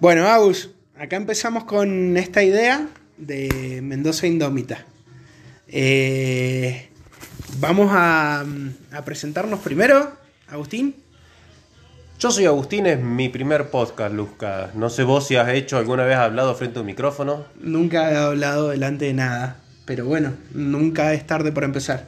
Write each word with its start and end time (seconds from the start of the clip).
Bueno, 0.00 0.26
Agus, 0.28 0.70
acá 0.98 1.16
empezamos 1.16 1.64
con 1.64 2.16
esta 2.16 2.42
idea 2.42 2.88
de 3.18 3.80
Mendoza 3.82 4.26
Indómita. 4.26 4.86
Eh, 5.68 6.88
vamos 7.58 7.90
a, 7.92 8.42
a 8.92 9.04
presentarnos 9.04 9.60
primero, 9.60 10.10
Agustín. 10.48 10.94
Yo 12.18 12.30
soy 12.30 12.46
Agustín, 12.46 12.86
es 12.86 12.98
mi 12.98 13.28
primer 13.28 13.68
podcast, 13.68 14.14
Luzca. 14.14 14.70
No 14.72 14.88
sé 14.88 15.02
vos 15.04 15.26
si 15.26 15.36
has 15.36 15.50
hecho 15.50 15.76
alguna 15.76 16.04
vez 16.04 16.16
hablado 16.16 16.54
frente 16.54 16.78
a 16.78 16.80
un 16.80 16.86
micrófono. 16.86 17.44
Nunca 17.60 18.10
he 18.10 18.16
hablado 18.16 18.70
delante 18.70 19.04
de 19.04 19.12
nada, 19.12 19.58
pero 19.84 20.06
bueno, 20.06 20.32
nunca 20.54 21.12
es 21.12 21.26
tarde 21.26 21.52
por 21.52 21.64
empezar. 21.64 22.06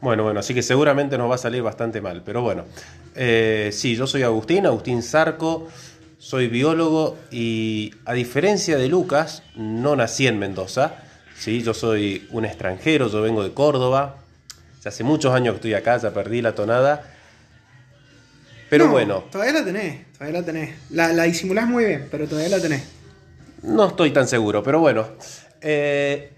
Bueno, 0.00 0.22
bueno, 0.24 0.40
así 0.40 0.54
que 0.54 0.62
seguramente 0.62 1.18
nos 1.18 1.30
va 1.30 1.34
a 1.34 1.38
salir 1.38 1.62
bastante 1.62 2.00
mal, 2.00 2.22
pero 2.24 2.40
bueno. 2.40 2.64
Eh, 3.14 3.68
sí, 3.70 3.96
yo 3.96 4.06
soy 4.06 4.22
Agustín, 4.22 4.64
Agustín 4.64 5.02
Zarco, 5.02 5.68
soy 6.22 6.46
biólogo 6.46 7.18
y 7.32 7.92
a 8.04 8.12
diferencia 8.12 8.78
de 8.78 8.86
Lucas, 8.86 9.42
no 9.56 9.96
nací 9.96 10.28
en 10.28 10.38
Mendoza. 10.38 10.94
Sí, 11.36 11.64
yo 11.64 11.74
soy 11.74 12.28
un 12.30 12.44
extranjero, 12.44 13.08
yo 13.08 13.22
vengo 13.22 13.42
de 13.42 13.52
Córdoba. 13.52 14.18
Ya 14.84 14.90
hace 14.90 15.02
muchos 15.02 15.34
años 15.34 15.54
que 15.54 15.56
estoy 15.56 15.74
acá, 15.74 15.96
ya 15.98 16.14
perdí 16.14 16.40
la 16.40 16.54
tonada. 16.54 17.02
Pero 18.70 18.86
No, 18.86 18.92
bueno, 18.92 19.24
Todavía 19.32 19.52
la 19.54 19.64
tenés, 19.64 20.12
todavía 20.12 20.38
la 20.38 20.46
tenés. 20.46 20.76
La, 20.90 21.12
la 21.12 21.24
disimulás 21.24 21.66
muy 21.66 21.86
bien, 21.86 22.06
pero 22.08 22.28
todavía 22.28 22.56
la 22.56 22.62
tenés. 22.62 22.84
No 23.64 23.88
estoy 23.88 24.12
tan 24.12 24.28
seguro, 24.28 24.62
pero 24.62 24.78
bueno. 24.78 25.08
Eh, 25.60 26.30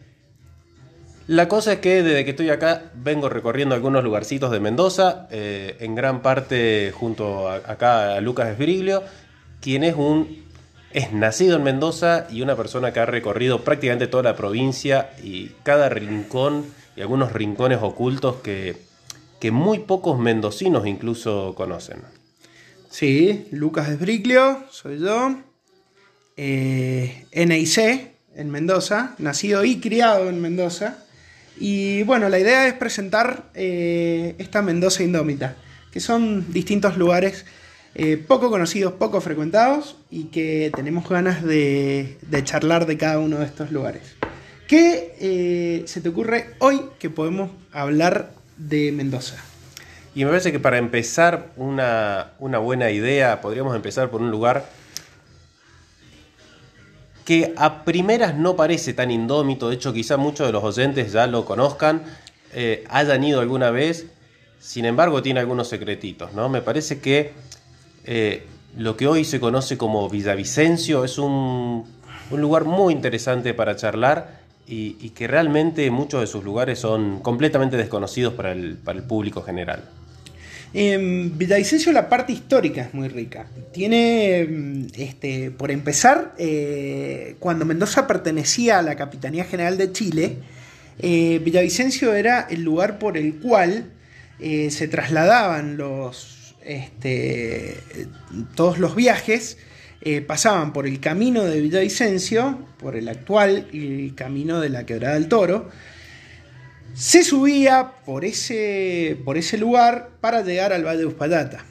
la 1.26 1.46
cosa 1.46 1.74
es 1.74 1.78
que 1.80 2.02
desde 2.02 2.24
que 2.24 2.30
estoy 2.30 2.48
acá 2.48 2.84
vengo 2.94 3.28
recorriendo 3.28 3.74
algunos 3.74 4.02
lugarcitos 4.02 4.50
de 4.50 4.60
Mendoza, 4.60 5.28
eh, 5.30 5.76
en 5.80 5.94
gran 5.94 6.22
parte 6.22 6.90
junto 6.94 7.50
a, 7.50 7.56
acá 7.56 8.14
a 8.16 8.20
Lucas 8.22 8.48
Esbriglio, 8.48 9.02
quien 9.64 9.82
es 9.82 9.94
un 9.96 10.44
es 10.92 11.10
nacido 11.10 11.56
en 11.56 11.64
Mendoza 11.64 12.26
y 12.30 12.42
una 12.42 12.54
persona 12.54 12.92
que 12.92 13.00
ha 13.00 13.06
recorrido 13.06 13.64
prácticamente 13.64 14.06
toda 14.06 14.22
la 14.22 14.36
provincia 14.36 15.10
y 15.22 15.52
cada 15.62 15.88
rincón 15.88 16.66
y 16.96 17.00
algunos 17.00 17.32
rincones 17.32 17.78
ocultos 17.80 18.36
que, 18.42 18.76
que 19.40 19.50
muy 19.50 19.78
pocos 19.78 20.18
mendocinos 20.18 20.86
incluso 20.86 21.54
conocen. 21.56 22.02
Sí, 22.90 23.48
Lucas 23.52 23.88
Esbriglio, 23.88 24.64
soy 24.70 25.00
yo. 25.00 25.34
Eh, 26.36 27.24
NIC 27.34 28.12
en 28.36 28.50
Mendoza, 28.50 29.14
nacido 29.16 29.64
y 29.64 29.80
criado 29.80 30.28
en 30.28 30.42
Mendoza. 30.42 30.98
Y 31.58 32.02
bueno, 32.02 32.28
la 32.28 32.38
idea 32.38 32.68
es 32.68 32.74
presentar 32.74 33.44
eh, 33.54 34.34
esta 34.36 34.60
Mendoza 34.60 35.02
Indómita, 35.02 35.56
que 35.90 36.00
son 36.00 36.52
distintos 36.52 36.98
lugares 36.98 37.46
eh, 37.94 38.16
poco 38.16 38.50
conocidos, 38.50 38.94
poco 38.94 39.20
frecuentados 39.20 39.96
y 40.10 40.24
que 40.24 40.72
tenemos 40.74 41.08
ganas 41.08 41.44
de, 41.44 42.18
charlar 42.44 42.86
de 42.86 42.96
cada 42.96 43.18
uno 43.18 43.38
de 43.38 43.46
estos 43.46 43.70
lugares. 43.70 44.16
¿Qué 44.66 45.14
eh, 45.20 45.84
se 45.86 46.00
te 46.00 46.08
ocurre 46.08 46.54
hoy 46.58 46.82
que 46.98 47.10
podemos 47.10 47.50
hablar 47.72 48.32
de 48.56 48.90
Mendoza? 48.92 49.36
Y 50.14 50.24
me 50.24 50.30
parece 50.30 50.52
que 50.52 50.60
para 50.60 50.78
empezar 50.78 51.52
una, 51.56 52.32
una 52.38 52.58
buena 52.58 52.90
idea, 52.90 53.40
podríamos 53.40 53.74
empezar 53.76 54.10
por 54.10 54.22
un 54.22 54.30
lugar 54.30 54.64
que 57.24 57.54
a 57.56 57.84
primeras 57.84 58.34
no 58.34 58.54
parece 58.56 58.92
tan 58.92 59.10
indómito, 59.10 59.68
de 59.68 59.76
hecho 59.76 59.92
quizá 59.92 60.16
muchos 60.16 60.46
de 60.46 60.52
los 60.52 60.62
oyentes 60.62 61.12
ya 61.12 61.26
lo 61.26 61.44
conozcan, 61.44 62.02
eh, 62.52 62.84
hayan 62.88 63.24
ido 63.24 63.40
alguna 63.40 63.70
vez, 63.70 64.06
sin 64.60 64.84
embargo 64.84 65.22
tiene 65.22 65.40
algunos 65.40 65.68
secretitos, 65.68 66.32
¿no? 66.34 66.48
Me 66.48 66.60
parece 66.60 67.00
que 67.00 67.32
eh, 68.04 68.46
lo 68.76 68.96
que 68.96 69.06
hoy 69.06 69.24
se 69.24 69.40
conoce 69.40 69.78
como 69.78 70.08
Villavicencio 70.08 71.04
es 71.04 71.18
un, 71.18 71.84
un 72.30 72.40
lugar 72.40 72.64
muy 72.64 72.92
interesante 72.92 73.54
para 73.54 73.76
charlar 73.76 74.44
y, 74.66 75.10
que 75.10 75.26
realmente 75.26 75.90
muchos 75.90 76.20
de 76.20 76.26
sus 76.26 76.42
lugares 76.42 76.78
son 76.78 77.20
completamente 77.20 77.76
desconocidos 77.76 78.34
para 78.34 78.52
el, 78.52 78.76
para 78.76 78.98
el 78.98 79.04
público 79.04 79.42
general. 79.42 79.84
En 80.72 81.38
Villavicencio 81.38 81.92
la 81.92 82.08
parte 82.08 82.32
histórica 82.32 82.82
es 82.82 82.94
muy 82.94 83.08
rica. 83.08 83.46
Tiene, 83.72 84.44
mm, 84.48 84.86
este, 84.96 85.50
por 85.50 85.70
empezar, 85.70 86.34
eh, 86.38 87.36
cuando 87.38 87.64
Mendoza 87.64 88.06
pertenecía 88.06 88.78
a 88.78 88.82
la 88.82 88.96
Capitanía 88.96 89.44
General 89.44 89.78
de 89.78 89.92
Chile, 89.92 90.38
eh, 90.98 91.40
Villavicencio 91.44 92.14
era 92.14 92.46
el 92.50 92.62
lugar 92.62 92.98
por 92.98 93.16
el 93.16 93.36
cual 93.36 93.84
eh, 94.40 94.70
se 94.70 94.88
trasladaban 94.88 95.76
los, 95.76 96.33
este, 96.64 97.76
todos 98.54 98.78
los 98.78 98.96
viajes, 98.96 99.58
eh, 100.00 100.20
pasaban 100.20 100.72
por 100.72 100.86
el 100.86 101.00
camino 101.00 101.44
de 101.44 101.60
Villavicencio, 101.60 102.58
por 102.78 102.96
el 102.96 103.08
actual 103.08 103.68
el 103.72 104.14
camino 104.14 104.60
de 104.60 104.68
la 104.68 104.84
Quebrada 104.84 105.14
del 105.14 105.28
Toro, 105.28 105.70
se 106.94 107.24
subía 107.24 107.92
por 108.04 108.24
ese, 108.24 109.16
por 109.24 109.36
ese 109.36 109.58
lugar 109.58 110.10
para 110.20 110.42
llegar 110.42 110.72
al 110.72 110.84
Valle 110.84 111.00
de 111.00 111.06
Uspallata. 111.06 111.64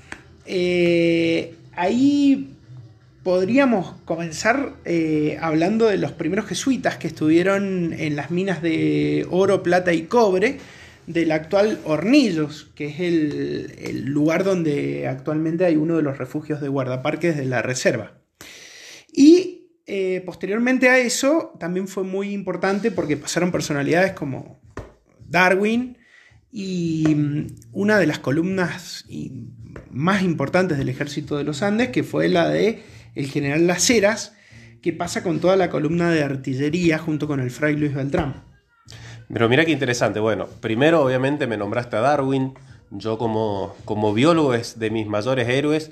Eh, 0.46 1.56
ahí 1.76 2.50
podríamos 3.24 3.96
comenzar 4.04 4.74
eh, 4.84 5.38
hablando 5.40 5.88
de 5.88 5.98
los 5.98 6.12
primeros 6.12 6.46
jesuitas 6.46 6.98
que 6.98 7.08
estuvieron 7.08 7.94
en 7.94 8.16
las 8.16 8.32
minas 8.32 8.62
de 8.62 9.26
oro, 9.30 9.64
plata 9.64 9.94
y 9.94 10.04
cobre 10.04 10.58
del 11.08 11.32
actual 11.32 11.80
Hornillos, 11.84 12.72
que 12.76 12.88
es 12.88 13.00
el, 13.00 14.06
lugar 14.06 14.44
donde 14.44 15.08
actualmente 15.08 15.66
hay 15.66 15.76
uno 15.76 15.98
de 15.98 16.04
los 16.04 16.18
refugios 16.18 16.62
de 16.62 16.70
guardaparques 16.70 17.38
de 17.38 17.46
la 17.46 17.62
reserva. 17.62 18.20
Y 19.12 19.68
eh, 19.86 20.22
posteriormente 20.26 20.90
a 20.90 21.00
eso 21.00 21.56
también 21.60 21.88
fue 21.88 22.04
muy 22.04 22.32
importante 22.32 22.90
porque 22.92 23.18
pasaron 23.18 23.52
personalidades 23.52 24.14
como 24.14 24.62
Darwin 25.28 25.98
y 26.52 27.16
mm, 27.16 27.48
una 27.74 27.98
de 27.98 28.08
las 28.08 28.20
columnas 28.20 29.06
más 29.92 30.24
importantes 30.24 30.78
del 30.78 30.90
ejército 30.90 31.38
de 31.38 31.44
los 31.44 31.64
Andes, 31.64 31.90
que 31.90 32.04
fue 32.04 32.30
la 32.30 32.50
de 32.50 32.84
el 33.16 33.28
general 33.28 33.68
Las 33.68 33.90
Heras, 33.90 34.36
que 34.82 34.94
pasa 34.94 35.24
con 35.24 35.40
toda 35.40 35.56
la 35.56 35.70
columna 35.70 36.12
de 36.12 36.24
artillería 36.24 36.98
junto 36.98 37.28
con 37.28 37.40
el 37.40 37.52
fray 37.52 37.76
Luis 37.76 37.94
Beltrán. 37.94 38.53
Pero 39.34 39.50
mira 39.50 39.66
qué 39.66 39.72
interesante. 39.72 40.20
Bueno, 40.20 40.48
primero 40.62 41.02
obviamente 41.04 41.48
me 41.48 41.58
nombraste 41.58 41.96
a 41.98 42.02
Darwin. 42.02 42.54
Yo 42.92 43.18
como, 43.18 43.76
como 43.86 44.14
biólogo 44.14 44.54
es 44.54 44.78
de 44.80 44.90
mis 44.92 45.08
mayores 45.08 45.50
héroes. 45.50 45.92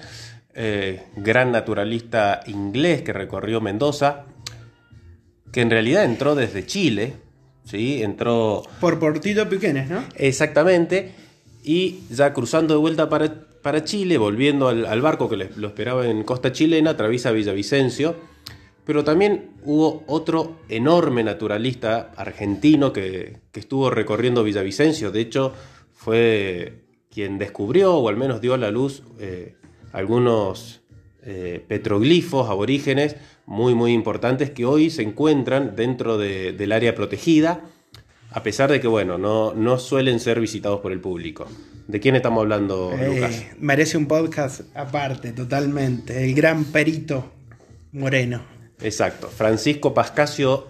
eh, 0.53 1.03
gran 1.15 1.51
naturalista 1.51 2.41
inglés 2.45 3.01
que 3.01 3.13
recorrió 3.13 3.59
Mendoza. 3.61 4.25
Que 5.51 5.61
en 5.61 5.69
realidad 5.69 6.03
entró 6.05 6.35
desde 6.35 6.65
Chile. 6.65 7.13
¿sí? 7.65 8.03
Entró 8.03 8.63
Por 8.79 8.99
Portillo 8.99 9.49
Piquenes, 9.49 9.89
¿no? 9.89 10.03
exactamente. 10.15 11.11
Y 11.63 12.01
ya 12.09 12.33
cruzando 12.33 12.73
de 12.73 12.79
vuelta 12.79 13.09
para, 13.09 13.33
para 13.61 13.83
Chile, 13.83 14.17
volviendo 14.17 14.67
al, 14.67 14.85
al 14.85 15.01
barco 15.01 15.29
que 15.29 15.37
le- 15.37 15.49
lo 15.55 15.67
esperaba 15.67 16.07
en 16.07 16.23
costa 16.23 16.51
chilena, 16.51 16.91
atraviesa 16.91 17.31
Villavicencio. 17.31 18.15
Pero 18.91 19.05
también 19.05 19.51
hubo 19.63 20.03
otro 20.07 20.57
enorme 20.67 21.23
naturalista 21.23 22.11
argentino 22.17 22.91
que, 22.91 23.37
que 23.53 23.61
estuvo 23.61 23.89
recorriendo 23.89 24.43
Villavicencio. 24.43 25.11
De 25.13 25.21
hecho, 25.21 25.53
fue 25.93 26.81
quien 27.09 27.37
descubrió, 27.37 27.95
o 27.95 28.09
al 28.09 28.17
menos 28.17 28.41
dio 28.41 28.53
a 28.53 28.57
la 28.57 28.69
luz, 28.69 29.03
eh, 29.17 29.55
algunos 29.93 30.81
eh, 31.23 31.63
petroglifos 31.65 32.49
aborígenes 32.49 33.15
muy, 33.45 33.75
muy 33.75 33.93
importantes 33.93 34.49
que 34.49 34.65
hoy 34.65 34.89
se 34.89 35.03
encuentran 35.03 35.73
dentro 35.77 36.17
de- 36.17 36.51
del 36.51 36.73
área 36.73 36.93
protegida, 36.93 37.61
a 38.31 38.43
pesar 38.43 38.69
de 38.69 38.81
que, 38.81 38.87
bueno, 38.89 39.17
no, 39.17 39.53
no 39.53 39.79
suelen 39.79 40.19
ser 40.19 40.41
visitados 40.41 40.81
por 40.81 40.91
el 40.91 40.99
público. 40.99 41.47
¿De 41.87 42.01
quién 42.01 42.17
estamos 42.17 42.41
hablando, 42.41 42.91
Eh, 42.91 43.07
Lucas? 43.15 43.45
merece 43.57 43.95
un 43.97 44.07
podcast 44.07 44.63
aparte, 44.75 45.31
totalmente. 45.31 46.25
El 46.25 46.33
gran 46.33 46.65
perito 46.65 47.31
Moreno. 47.93 48.59
Exacto, 48.81 49.27
Francisco 49.27 49.93
Pascasio 49.93 50.67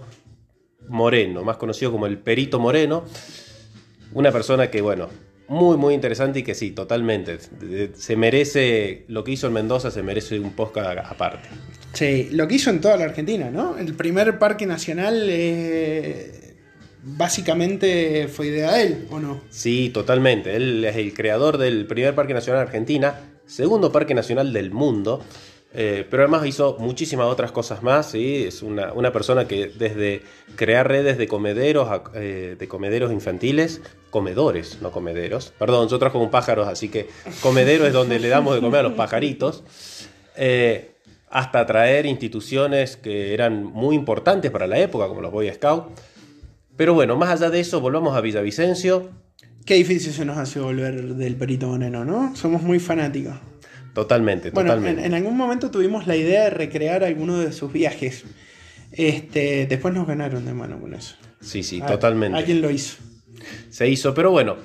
Moreno, 0.88 1.44
más 1.44 1.58
conocido 1.58 1.92
como 1.92 2.06
el 2.06 2.18
Perito 2.18 2.60
Moreno, 2.60 3.06
una 4.14 4.32
persona 4.32 4.70
que, 4.70 4.82
bueno, 4.82 5.10
muy, 5.48 5.78
muy 5.78 5.94
interesante 5.94 6.40
y 6.40 6.44
que 6.44 6.56
sí, 6.56 6.72
totalmente, 6.72 7.38
se 7.94 8.16
merece, 8.16 9.06
lo 9.08 9.24
que 9.24 9.32
hizo 9.32 9.48
en 9.48 9.54
Mendoza 9.54 9.92
se 9.92 10.02
merece 10.02 10.40
un 10.40 10.54
podcast 10.54 10.98
aparte. 11.00 11.50
Sí, 11.94 12.30
lo 12.32 12.48
que 12.48 12.56
hizo 12.56 12.70
en 12.70 12.80
toda 12.80 12.96
la 12.98 13.06
Argentina, 13.06 13.50
¿no? 13.52 13.78
El 13.78 13.94
primer 13.96 14.40
parque 14.40 14.66
nacional 14.66 15.28
eh, 15.30 16.56
básicamente 17.04 18.28
fue 18.28 18.48
idea 18.48 18.74
de 18.74 18.84
él, 18.84 19.08
¿o 19.12 19.20
no? 19.20 19.42
Sí, 19.50 19.90
totalmente, 19.94 20.56
él 20.56 20.86
es 20.86 20.96
el 20.96 21.14
creador 21.14 21.58
del 21.58 21.86
primer 21.86 22.16
Parque 22.16 22.34
Nacional 22.34 22.62
de 22.62 22.68
Argentina, 22.68 23.20
segundo 23.46 23.92
Parque 23.92 24.14
Nacional 24.14 24.54
del 24.54 24.72
mundo, 24.72 25.22
eh, 25.74 26.06
pero 26.10 26.24
además 26.24 26.46
hizo 26.46 26.76
muchísimas 26.80 27.28
otras 27.28 27.52
cosas 27.52 27.82
más, 27.82 28.12
¿sí? 28.12 28.44
es 28.44 28.62
una, 28.62 28.92
una 28.92 29.14
persona 29.14 29.48
que 29.48 29.68
desde 29.68 30.22
crear 30.56 30.88
redes 30.88 31.18
de 31.18 31.28
comederos, 31.28 31.88
eh, 32.14 32.58
de 32.60 32.68
comederos 32.68 33.12
infantiles, 33.12 33.82
comedores, 34.10 34.80
no 34.82 34.92
comederos, 34.92 35.54
perdón, 35.58 35.88
yo 35.88 35.98
trajo 35.98 36.30
pájaros, 36.30 36.68
así 36.68 36.90
que 36.90 37.08
comedero 37.42 37.88
es 37.88 37.94
donde 37.94 38.20
le 38.20 38.28
damos 38.28 38.56
de 38.56 38.62
comer 38.62 38.82
a 38.82 38.84
los 38.84 38.94
pajaritos, 38.94 39.64
eh, 40.36 40.96
hasta 41.30 41.66
traer 41.66 42.06
instituciones 42.06 42.98
que 42.98 43.34
eran 43.34 43.64
muy 43.64 43.96
importantes 43.96 44.52
para 44.52 44.68
la 44.68 44.78
época, 44.80 45.08
como 45.08 45.22
los 45.22 45.32
Boy 45.32 45.50
Scouts. 45.50 45.88
Pero 46.76 46.94
bueno, 46.94 47.16
más 47.16 47.30
allá 47.30 47.50
de 47.50 47.62
eso, 47.62 47.80
volvamos 47.80 48.18
a 48.18 48.22
Villavicencio. 48.22 49.10
Qué 49.66 49.76
difícil 49.76 50.12
se 50.12 50.26
nos 50.26 50.38
hace 50.38 50.60
volver 50.60 51.16
del 51.16 51.36
Perito 51.36 51.68
Moreno, 51.68 52.04
¿no? 52.04 52.36
Somos 52.36 52.62
muy 52.62 52.80
fanáticos. 52.80 53.36
Totalmente, 53.94 54.52
Bueno, 54.52 54.70
totalmente. 54.70 55.02
en, 55.02 55.08
en 55.08 55.14
algún 55.14 55.36
momento 55.38 55.70
tuvimos 55.72 56.08
la 56.08 56.16
idea 56.16 56.46
de 56.46 56.50
recrear 56.50 57.04
alguno 57.04 57.38
de 57.40 57.52
sus 57.52 57.72
viajes. 57.74 58.24
Este, 58.92 59.66
después 59.68 59.94
nos 59.94 60.08
ganaron 60.08 60.46
de 60.46 60.54
mano 60.54 60.80
con 60.80 60.94
eso. 60.94 61.16
Sí, 61.42 61.64
sí, 61.64 61.80
Ah, 61.84 61.88
totalmente. 61.88 62.38
Alguien 62.38 62.62
lo 62.62 62.70
hizo. 62.70 62.98
Se 63.70 63.88
hizo, 63.90 64.14
pero 64.14 64.32
bueno, 64.32 64.58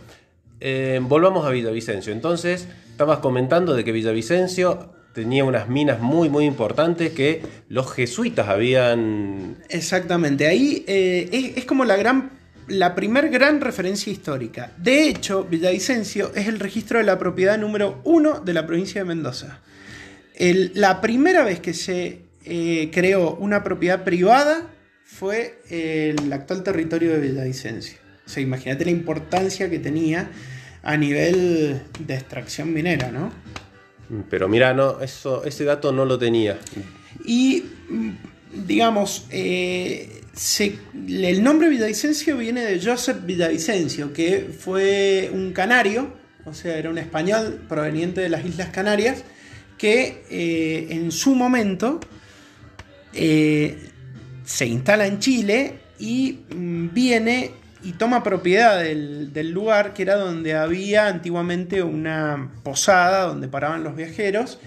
eh, 0.61 1.01
volvamos 1.03 1.47
a 1.47 1.51
Villavicencio. 1.51 2.13
Entonces, 2.13 2.69
estabas 2.91 3.19
comentando 3.21 3.75
de 3.75 3.85
que 3.85 3.93
Villavicencio 3.93 4.93
tenía 5.15 5.45
unas 5.45 5.69
minas 5.69 6.01
muy, 6.01 6.29
muy 6.29 6.45
importantes 6.45 7.13
que 7.13 7.41
los 7.69 7.91
jesuitas 7.93 8.49
habían... 8.49 9.57
Exactamente. 9.71 10.47
Ahí 10.47 10.85
eh, 10.87 11.29
es, 11.33 11.57
es 11.59 11.65
como 11.65 11.85
la 11.85 11.97
gran. 11.97 12.31
La 12.69 12.95
primer 12.95 13.29
gran 13.29 13.61
referencia 13.61 14.13
histórica. 14.13 14.73
De 14.77 15.09
hecho, 15.09 15.45
Villavicencio 15.45 16.33
es 16.35 16.49
el 16.49 16.59
registro 16.59 16.99
de 16.99 17.05
la 17.05 17.19
propiedad 17.19 17.59
número 17.59 18.01
uno 18.05 18.41
de 18.41 18.53
la 18.55 18.67
provincia 18.67 19.01
de 19.03 19.05
Mendoza. 19.05 19.61
El- 20.35 20.73
la 20.75 21.01
primera 21.01 21.45
vez 21.45 21.61
que 21.61 21.73
se 21.75 22.23
eh, 22.45 22.91
creó 22.93 23.35
una 23.37 23.63
propiedad 23.65 24.05
privada 24.05 24.69
fue 25.05 25.61
el 25.71 26.33
actual 26.33 26.63
territorio 26.63 27.13
de 27.13 27.21
Villavicencio. 27.21 27.99
O 28.25 28.29
sea, 28.29 28.43
imagínate 28.43 28.85
la 28.85 28.91
importancia 28.91 29.71
que 29.71 29.79
tenía 29.79 30.31
a 30.83 30.97
nivel 30.97 31.83
de 32.01 32.15
extracción 32.15 32.73
minera, 32.73 33.11
¿no? 33.11 33.33
Pero 34.31 34.49
mira, 34.49 34.75
no, 34.75 35.01
eso, 35.01 35.45
ese 35.45 35.65
dato 35.65 35.91
no 35.93 36.05
lo 36.05 36.19
tenía. 36.19 36.59
Y, 37.25 37.65
digamos, 38.67 39.27
eh, 39.31 40.23
el 41.09 41.43
nombre 41.43 41.69
Villavicencio 41.69 42.37
viene 42.37 42.63
de 42.63 42.81
Joseph 42.85 43.25
Villavicencio, 43.25 44.13
que 44.13 44.51
fue 44.59 45.31
un 45.33 45.53
canario, 45.53 46.13
o 46.45 46.53
sea, 46.53 46.77
era 46.77 46.91
un 46.91 46.99
español 46.99 47.65
proveniente 47.69 48.21
de 48.21 48.29
las 48.29 48.45
Islas 48.45 48.69
Canarias, 48.69 49.25
que 49.79 50.25
eh, 50.31 50.89
en 50.91 51.11
su 51.11 51.35
momento 51.35 52.01
eh, 53.15 53.79
se 54.45 54.67
instala 54.67 55.07
en 55.07 55.19
Chile 55.21 55.81
y 55.99 56.41
mm, 56.55 56.89
viene 56.93 57.51
y 57.83 57.93
toma 57.93 58.23
propiedad 58.23 58.83
del, 58.83 59.51
lugar 59.53 59.95
que 59.95 60.03
era 60.03 60.17
donde 60.17 60.55
había 60.55 61.07
antiguamente 61.09 61.83
una 61.83 62.51
posada 62.63 63.27
donde 63.27 63.49
paraban 63.49 63.85
los 63.85 63.95
viajeros 63.97 64.59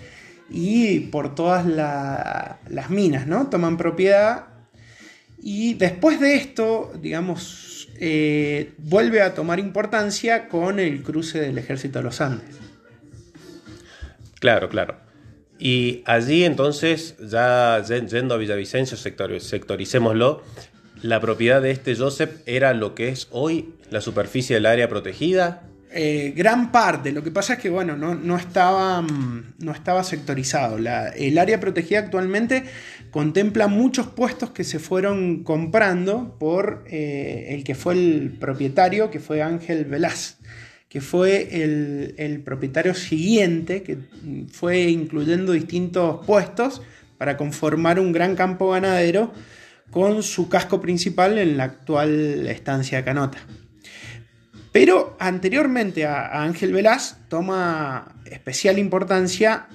y 0.50 1.00
por 1.12 1.36
todas 1.36 1.66
la- 1.66 2.60
las 2.70 2.90
minas, 2.90 3.28
¿no? 3.28 3.50
Toman 3.50 3.78
propiedad 3.78 4.46
y 5.42 5.74
después 5.76 6.20
de 6.20 6.36
esto, 6.36 6.92
digamos, 7.02 7.88
eh, 8.00 8.72
vuelve 8.78 9.22
a 9.22 9.34
tomar 9.34 9.60
importancia 9.60 10.48
con 10.48 10.80
el 10.80 11.02
cruce 11.04 11.40
del 11.40 11.58
ejército 11.58 12.00
de 12.00 12.04
los 12.06 12.22
Andes. 12.22 12.58
Claro, 14.40 14.70
claro. 14.70 14.98
Y 15.58 16.02
allí 16.06 16.46
entonces, 16.46 17.16
ya 17.20 17.82
yen- 17.86 18.08
yendo 18.08 18.36
a 18.36 18.38
Villavicencio, 18.38 18.96
sector- 18.98 19.40
sectoricémoslo, 19.42 20.42
la 21.02 21.20
propiedad 21.20 21.62
de 21.62 21.72
este 21.72 21.96
Joseph 21.96 22.32
era 22.46 22.74
lo 22.74 22.96
que 22.96 23.10
es 23.10 23.28
hoy 23.32 23.74
la 23.90 24.02
superficie 24.02 24.56
del 24.56 24.66
área 24.66 24.88
protegida. 24.88 25.64
Eh, 25.92 26.34
gran 26.36 26.72
parte, 26.72 27.12
lo 27.12 27.24
que 27.24 27.32
pasa 27.32 27.54
es 27.54 27.60
que 27.60 27.70
bueno, 27.72 27.98
no, 27.98 28.38
estaba, 28.38 29.02
mm, 29.02 29.56
no 29.60 29.72
estaba 29.72 30.04
sectorizado. 30.04 30.78
El 30.78 31.38
área 31.38 31.60
protegida 31.60 32.00
actualmente 32.00 32.64
contempla 33.10 33.68
muchos 33.68 34.08
puestos 34.08 34.52
que 34.52 34.64
se 34.64 34.78
fueron 34.78 35.44
comprando 35.44 36.38
por 36.40 36.84
eh, 36.88 37.48
el 37.50 37.64
que 37.64 37.74
fue 37.74 37.96
el 37.96 38.38
propietario, 38.40 39.10
que 39.10 39.20
fue 39.20 39.42
Ángel 39.42 39.86
Velaz, 39.86 40.38
que 40.90 41.02
fue 41.02 41.64
el, 41.64 42.42
propietario 42.46 42.94
siguiente, 42.94 43.82
que 43.82 43.96
mm, 43.96 44.48
fue 44.52 44.82
incluyendo 44.90 45.54
distintos 45.54 46.24
puestos 46.24 46.84
para 47.18 47.36
conformar 47.36 48.00
un 48.00 48.12
gran 48.12 48.36
campo 48.36 48.70
ganadero 48.70 49.34
con 49.90 50.22
su 50.22 50.50
casco 50.50 50.80
principal 50.82 51.40
en 51.40 51.58
la 51.58 51.64
actual 51.64 52.46
estancia 52.48 53.04
Canota. 53.04 53.40
Pero 54.72 55.18
anteriormente 55.20 56.06
a, 56.06 56.44
Ángel 56.44 56.74
Velaz 56.74 57.18
toma 57.28 58.16
especial 58.26 58.78
importancia 58.78 59.68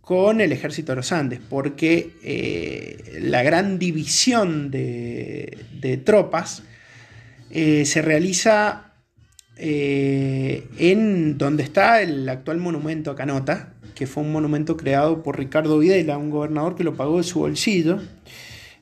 con 0.00 0.40
el 0.40 0.52
ejército 0.52 0.92
de 0.92 0.96
los 0.96 1.12
Andes, 1.12 1.40
porque 1.48 2.10
eh, 2.22 3.18
la 3.20 3.42
gran 3.42 3.78
división 3.78 4.70
de, 4.70 5.58
de 5.80 5.96
tropas 5.96 6.62
eh, 7.50 7.84
se 7.84 8.00
realiza 8.02 8.92
eh, 9.56 10.66
en 10.78 11.36
donde 11.36 11.62
está 11.62 12.00
el 12.00 12.28
actual 12.28 12.58
monumento 12.58 13.10
a 13.10 13.16
Canota, 13.16 13.74
que 13.94 14.06
fue 14.06 14.22
un 14.22 14.32
monumento 14.32 14.76
creado 14.76 15.22
por 15.22 15.38
Ricardo 15.38 15.78
Videla, 15.78 16.16
un 16.16 16.30
gobernador 16.30 16.74
que 16.74 16.84
lo 16.84 16.94
pagó 16.94 17.18
de 17.18 17.24
su 17.24 17.40
bolsillo. 17.40 18.00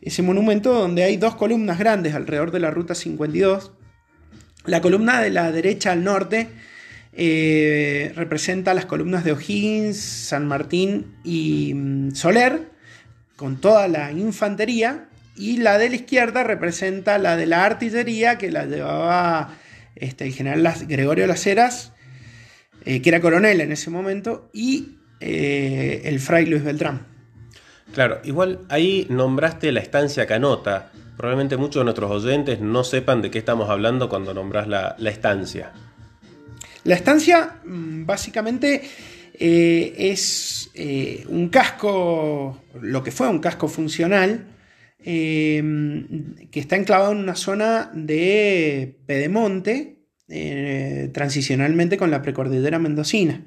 Ese 0.00 0.23
monumento 0.23 0.73
donde 0.73 1.02
hay 1.02 1.17
dos 1.17 1.35
columnas 1.35 1.79
grandes 1.79 2.14
alrededor 2.14 2.52
de 2.52 2.61
la 2.61 2.70
Ruta 2.70 2.94
52, 2.94 3.73
la 4.67 4.81
columna 4.81 5.21
de 5.21 5.31
la 5.31 5.51
derecha 5.53 5.93
al 5.93 6.05
norte 6.05 6.49
eh, 7.12 8.12
representa 8.15 8.75
las 8.75 8.87
columnas 8.87 9.25
de 9.25 9.33
O'Higgins, 9.33 9.97
San 9.99 10.47
Martín 10.47 11.15
y 11.25 11.73
mm, 11.75 12.12
Soler, 12.15 12.71
con 13.37 13.61
toda 13.61 13.89
la 13.89 14.12
infantería, 14.12 15.07
y 15.37 15.57
la 15.59 15.79
de 15.79 15.89
la 15.89 15.97
izquierda 15.97 16.45
representa 16.45 17.19
la 17.19 17.37
de 17.37 17.47
la 17.47 17.65
artillería 17.65 18.37
que 18.39 18.51
la 18.51 18.67
llevaba 18.67 19.55
este, 19.97 20.27
el 20.27 20.35
general 20.35 20.62
Las- 20.62 20.87
Gregorio 20.87 21.27
Las 21.27 21.47
Heras, 21.47 21.93
eh, 22.85 23.01
que 23.03 23.09
era 23.09 23.21
coronel 23.21 23.61
en 23.61 23.73
ese 23.73 23.91
momento, 23.91 24.51
y 24.53 24.97
eh, 25.21 26.03
el 26.05 26.21
fray 26.21 26.47
Luis 26.47 26.62
Beltrán. 26.62 27.07
Claro, 27.95 28.21
igual 28.25 28.61
ahí 28.69 29.07
nombraste 29.11 29.73
la 29.73 29.81
estancia 29.81 30.27
Canota. 30.27 30.93
Probablemente 31.21 31.59
muchos 31.59 31.81
de 31.81 31.85
nuestros 31.85 32.11
oyentes 32.11 32.61
no 32.61 32.83
sepan 32.83 33.21
de 33.21 33.31
qué 33.31 33.37
estamos 33.41 33.69
hablando 33.69 34.09
cuando 34.09 34.33
nombras 34.33 34.67
la, 34.67 34.97
estancia. 35.05 35.71
La 36.85 36.95
estancia 36.95 37.61
mm, 37.63 38.07
básicamente 38.07 38.81
eh, 39.35 39.95
es 39.99 40.71
eh, 40.73 41.27
un 41.29 41.51
casco, 41.51 42.63
lo 42.81 43.03
que 43.03 43.11
fue 43.11 43.29
un 43.29 43.39
casco 43.39 43.69
funcional, 43.69 44.47
eh, 45.05 45.62
que 46.50 46.59
está 46.59 46.77
enclavado 46.77 47.12
en 47.12 47.19
una 47.19 47.35
zona 47.35 47.91
de 47.93 48.97
Pedemonte, 49.05 49.99
eh, 50.27 51.11
transicionalmente 51.12 51.99
con 51.99 52.11
la 52.11 52.23
precordillera 52.23 52.79
mendocina, 52.79 53.45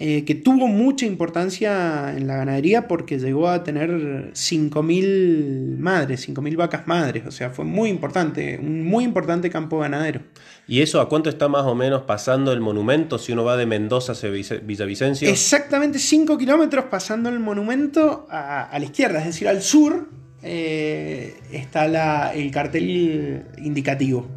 eh, 0.00 0.24
que 0.24 0.36
tuvo 0.36 0.68
mucha 0.68 1.06
importancia 1.06 2.16
en 2.16 2.28
la 2.28 2.36
ganadería 2.36 2.86
porque 2.86 3.18
llegó 3.18 3.48
a 3.48 3.64
tener 3.64 3.90
5.000 4.32 5.76
madres, 5.78 6.28
5.000 6.28 6.56
vacas 6.56 6.86
madres, 6.86 7.24
o 7.26 7.30
sea, 7.32 7.50
fue 7.50 7.64
muy 7.64 7.90
importante, 7.90 8.58
un 8.62 8.84
muy 8.84 9.02
importante 9.04 9.50
campo 9.50 9.78
ganadero. 9.80 10.20
¿Y 10.68 10.82
eso 10.82 11.00
a 11.00 11.08
cuánto 11.08 11.28
está 11.30 11.48
más 11.48 11.64
o 11.64 11.74
menos 11.74 12.02
pasando 12.02 12.52
el 12.52 12.60
monumento 12.60 13.18
si 13.18 13.32
uno 13.32 13.42
va 13.42 13.56
de 13.56 13.66
Mendoza 13.66 14.12
hacia 14.12 14.30
Vice- 14.30 14.60
Villavicencio? 14.64 15.28
Exactamente 15.28 15.98
5 15.98 16.38
kilómetros 16.38 16.84
pasando 16.84 17.28
el 17.28 17.40
monumento 17.40 18.26
a, 18.30 18.64
a 18.70 18.78
la 18.78 18.84
izquierda, 18.84 19.18
es 19.18 19.24
decir, 19.26 19.48
al 19.48 19.62
sur 19.62 20.08
eh, 20.42 21.34
está 21.50 21.88
la- 21.88 22.32
el 22.34 22.50
cartel 22.52 23.42
indicativo. 23.58 24.28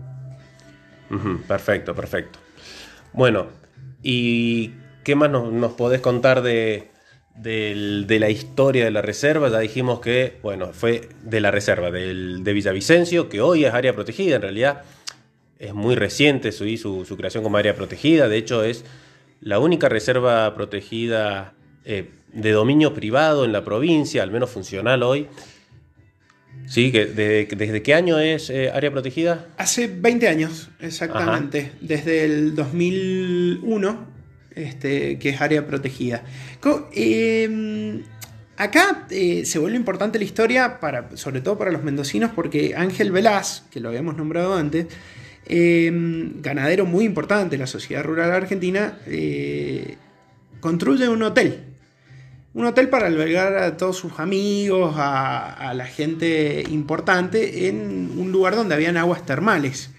Perfecto, 1.47 1.93
perfecto. 1.93 2.39
Bueno, 3.13 3.47
¿y 4.01 4.71
qué 5.03 5.15
más 5.15 5.29
nos, 5.29 5.51
nos 5.51 5.73
podés 5.73 6.01
contar 6.01 6.41
de, 6.41 6.89
de 7.35 8.17
la 8.19 8.29
historia 8.29 8.85
de 8.85 8.91
la 8.91 9.01
reserva? 9.01 9.49
Ya 9.49 9.59
dijimos 9.59 9.99
que, 9.99 10.37
bueno, 10.43 10.71
fue 10.73 11.09
de 11.23 11.39
la 11.41 11.51
reserva 11.51 11.91
del, 11.91 12.43
de 12.43 12.53
Villavicencio, 12.53 13.29
que 13.29 13.41
hoy 13.41 13.65
es 13.65 13.73
área 13.73 13.93
protegida, 13.93 14.35
en 14.37 14.41
realidad 14.41 14.83
es 15.59 15.73
muy 15.73 15.95
reciente 15.95 16.51
su, 16.51 16.65
su, 16.77 17.05
su 17.05 17.17
creación 17.17 17.43
como 17.43 17.57
área 17.57 17.75
protegida, 17.75 18.27
de 18.27 18.37
hecho 18.37 18.63
es 18.63 18.83
la 19.41 19.59
única 19.59 19.89
reserva 19.89 20.53
protegida 20.55 21.53
eh, 21.85 22.09
de 22.33 22.51
dominio 22.51 22.93
privado 22.93 23.43
en 23.45 23.51
la 23.51 23.63
provincia, 23.63 24.23
al 24.23 24.31
menos 24.31 24.49
funcional 24.49 25.03
hoy. 25.03 25.27
Sí, 26.67 26.91
que 26.91 27.05
de- 27.05 27.47
¿desde 27.57 27.81
qué 27.81 27.93
año 27.93 28.19
es 28.19 28.49
eh, 28.49 28.69
área 28.71 28.91
protegida? 28.91 29.47
Hace 29.57 29.87
20 29.87 30.27
años, 30.27 30.69
exactamente, 30.79 31.71
desde 31.81 32.23
el 32.23 32.55
2001, 32.55 34.10
este, 34.55 35.19
que 35.19 35.29
es 35.29 35.41
área 35.41 35.65
protegida. 35.65 36.23
Eh, 36.93 38.03
acá 38.57 39.07
eh, 39.09 39.43
se 39.45 39.59
vuelve 39.59 39.77
importante 39.77 40.19
la 40.19 40.25
historia, 40.25 40.79
para, 40.79 41.15
sobre 41.17 41.41
todo 41.41 41.57
para 41.57 41.71
los 41.71 41.83
mendocinos, 41.83 42.31
porque 42.35 42.75
Ángel 42.75 43.11
Velaz, 43.11 43.63
que 43.71 43.79
lo 43.79 43.89
habíamos 43.89 44.17
nombrado 44.17 44.55
antes, 44.55 44.87
eh, 45.47 45.89
ganadero 46.35 46.85
muy 46.85 47.05
importante 47.05 47.57
de 47.57 47.59
la 47.59 47.67
sociedad 47.67 48.03
rural 48.03 48.31
argentina, 48.31 48.99
eh, 49.07 49.97
construye 50.59 51.09
un 51.09 51.23
hotel. 51.23 51.65
un 52.53 52.65
hotel 52.65 52.89
para 52.89 53.07
albergar 53.07 53.57
a 53.57 53.77
todos 53.77 53.95
sus 53.97 54.19
amigos, 54.19 54.93
a, 54.97 55.73
la 55.73 55.85
gente 55.85 56.63
importante, 56.69 57.69
en 57.69 58.11
un 58.17 58.31
lugar 58.31 58.55
donde 58.55 58.75
habían 58.75 58.97
aguas 58.97 59.25
termales. 59.25 59.89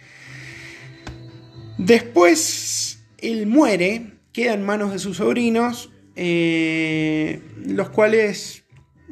Después, 1.79 3.03
él 3.19 3.47
muere, 3.47 4.13
queda 4.33 4.55
en 4.55 4.65
manos 4.65 4.93
de 4.93 4.99
sus 4.99 5.19
sobrinos, 5.19 5.91
eh, 6.17 7.41
los 7.67 7.91
cuales 7.91 8.65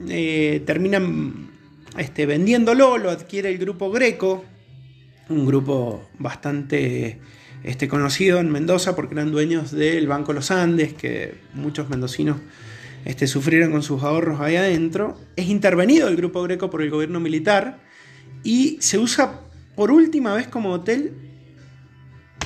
eh, 0.09 0.63
terminan 0.67 1.51
este, 1.99 2.27
vendiéndolo, 2.27 2.99
lo 2.99 3.11
adquiere 3.11 3.51
el 3.51 3.59
grupo 3.59 3.91
Greco, 3.91 4.45
un 5.29 5.47
grupo 5.47 6.09
bastante 6.19 7.21
este, 7.63 7.89
conocido 7.89 8.39
en 8.39 8.51
Mendoza 8.51 8.97
porque 8.97 9.15
eran 9.15 9.31
dueños 9.31 9.71
del 9.71 10.07
Banco 10.07 10.33
Los 10.33 10.51
Andes, 10.51 10.95
que 10.95 11.35
muchos 11.55 11.89
mendocinos 11.89 12.39
este, 13.05 13.27
sufrieron 13.27 13.71
con 13.71 13.83
sus 13.83 14.03
ahorros 14.03 14.41
ahí 14.41 14.57
adentro. 14.57 15.19
Es 15.37 15.49
intervenido 15.49 16.09
el 16.09 16.17
grupo 16.17 16.43
Greco 16.43 16.71
por 16.71 16.83
el 16.83 16.91
gobierno 16.91 17.21
militar 17.21 17.81
y 18.43 18.79
se 18.81 18.99
usa 18.99 19.43
por 19.77 19.91
última 19.91 20.35
vez 20.35 20.49
como 20.49 20.73
hotel 20.73 21.30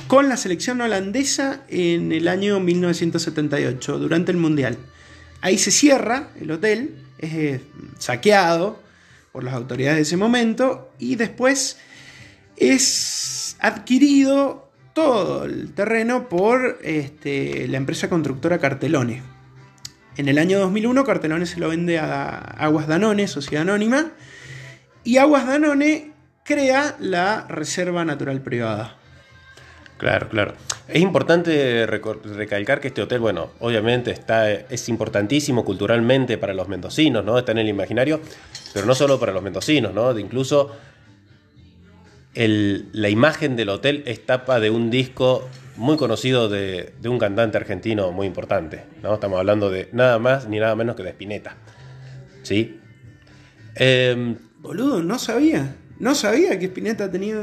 con 0.07 0.29
la 0.29 0.37
selección 0.37 0.81
holandesa 0.81 1.63
en 1.67 2.11
el 2.11 2.27
año 2.27 2.59
1978, 2.59 3.97
durante 3.97 4.31
el 4.31 4.37
Mundial. 4.37 4.77
Ahí 5.41 5.57
se 5.57 5.71
cierra 5.71 6.29
el 6.39 6.51
hotel, 6.51 6.95
es 7.17 7.33
eh, 7.33 7.61
saqueado 7.97 8.81
por 9.31 9.43
las 9.43 9.53
autoridades 9.53 9.97
de 9.97 10.01
ese 10.03 10.17
momento 10.17 10.91
y 10.99 11.15
después 11.15 11.77
es 12.57 13.57
adquirido 13.59 14.69
todo 14.93 15.45
el 15.45 15.73
terreno 15.73 16.29
por 16.29 16.79
este, 16.83 17.67
la 17.67 17.77
empresa 17.77 18.09
constructora 18.09 18.59
Cartelone. 18.59 19.23
En 20.17 20.29
el 20.29 20.37
año 20.37 20.59
2001 20.59 21.03
Cartelone 21.03 21.45
se 21.45 21.59
lo 21.59 21.67
vende 21.69 21.99
a 21.99 22.37
Aguas 22.37 22.87
Danone, 22.87 23.27
sociedad 23.27 23.63
anónima, 23.63 24.11
y 25.03 25.17
Aguas 25.17 25.45
Danone 25.45 26.13
crea 26.43 26.95
la 26.99 27.45
Reserva 27.49 28.05
Natural 28.05 28.41
Privada. 28.41 28.97
Claro, 29.97 30.27
claro. 30.27 30.53
Es 30.87 31.01
importante 31.01 31.85
recalcar 31.87 32.81
que 32.81 32.89
este 32.89 33.01
hotel, 33.01 33.19
bueno, 33.19 33.51
obviamente 33.59 34.11
está, 34.11 34.51
es 34.51 34.89
importantísimo 34.89 35.63
culturalmente 35.63 36.37
para 36.37 36.53
los 36.53 36.67
mendocinos, 36.67 37.23
¿no? 37.23 37.37
Está 37.39 37.53
en 37.53 37.59
el 37.59 37.69
imaginario, 37.69 38.19
pero 38.73 38.85
no 38.85 38.93
solo 38.93 39.19
para 39.19 39.31
los 39.31 39.41
mendocinos, 39.41 39.93
¿no? 39.93 40.17
incluso 40.19 40.75
la 42.35 43.09
imagen 43.09 43.55
del 43.55 43.69
hotel 43.69 44.03
es 44.05 44.25
tapa 44.25 44.59
de 44.59 44.69
un 44.69 44.91
disco 44.91 45.47
muy 45.77 45.95
conocido 45.95 46.49
de, 46.49 46.93
un 47.05 47.17
cantante 47.17 47.57
argentino 47.57 48.11
muy 48.11 48.27
importante. 48.27 48.83
¿no? 49.01 49.13
Estamos 49.13 49.39
hablando 49.39 49.69
de 49.69 49.89
nada 49.93 50.19
más 50.19 50.47
ni 50.47 50.59
nada 50.59 50.75
menos 50.75 50.95
que 50.95 51.03
de 51.03 51.09
Spinetta. 51.09 51.55
¿Sí? 52.43 52.79
Em, 53.75 54.35
Boludo, 54.59 55.01
no 55.01 55.17
sabía. 55.19 55.75
No 55.99 56.15
sabía 56.15 56.57
que 56.59 56.65
Spinetta 56.65 57.09
tenía. 57.09 57.35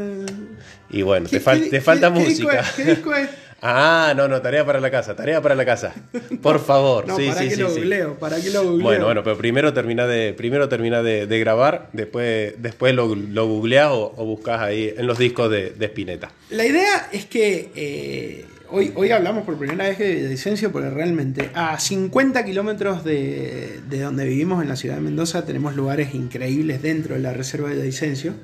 Y 0.91 1.03
bueno, 1.03 1.29
te, 1.29 1.41
falta 1.41 2.11
música. 2.11 2.65
¿Qué 2.77 2.85
disco 2.85 3.15
es? 3.15 3.29
Ah, 3.65 4.13
no, 4.17 4.27
no, 4.27 4.43
tarea 4.43 4.67
para 4.67 4.81
la 4.81 4.91
casa, 4.91 5.15
tarea 5.15 5.41
para 5.41 5.55
la 5.55 5.65
casa. 5.65 5.95
Por 6.43 6.59
favor. 6.65 7.07
no, 7.07 7.15
para, 7.15 7.49
que 7.49 7.57
lo 7.57 7.71
googleo, 7.71 8.19
para 8.19 8.41
que 8.41 8.51
lo 8.51 8.65
googleo. 8.65 8.83
Bueno, 8.83 9.05
bueno, 9.05 9.23
pero 9.23 9.39
primero 9.39 9.73
termina 9.73 10.05
de, 10.09 10.33
primero 10.33 10.69
termina 10.69 11.01
de, 11.01 11.39
grabar, 11.39 11.89
después, 11.93 12.55
después 12.61 12.93
lo, 12.93 13.15
lo 13.15 13.47
googleás 13.47 13.93
o, 13.93 14.15
o, 14.17 14.25
buscas 14.25 14.61
ahí 14.61 14.93
en 14.97 15.07
los 15.07 15.17
discos 15.17 15.49
de, 15.49 15.71
de 15.71 15.87
Spinetta. 15.87 16.33
La 16.51 16.67
idea 16.67 17.09
es 17.13 17.27
que 17.27 17.71
eh, 17.77 18.47
hoy, 18.73 18.93
hoy 18.97 19.11
hablamos 19.11 19.45
por 19.45 19.57
primera 19.59 19.89
vez 19.89 19.99
de 19.99 20.29
Vicencio 20.29 20.73
porque 20.73 20.91
realmente 20.91 21.51
a 21.55 21.79
50 21.79 22.45
kilómetros 22.45 23.05
de, 23.05 23.81
de, 23.89 24.01
donde 24.01 24.25
vivimos 24.25 24.63
en 24.63 24.69
la 24.69 24.77
ciudad 24.77 24.97
de 24.97 25.03
Mendoza 25.03 25.45
tenemos 25.45 25.77
lugares 25.77 26.15
increíbles 26.15 26.83
dentro 26.83 27.15
de 27.15 27.21
la 27.21 27.33
reserva 27.33 27.71
de 27.71 27.83
Vicencio 27.83 28.35